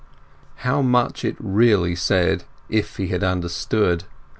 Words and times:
How 0.65 0.81
much 0.81 1.23
it 1.23 1.35
really 1.39 1.93
said 1.95 2.43
if 2.69 2.97
he 2.97 3.09
had 3.09 3.23
understood! 3.23 4.05